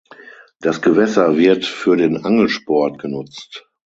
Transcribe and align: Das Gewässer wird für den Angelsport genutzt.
Das 0.59 0.81
Gewässer 0.81 1.37
wird 1.37 1.63
für 1.63 1.95
den 1.95 2.25
Angelsport 2.25 2.97
genutzt. 2.97 3.69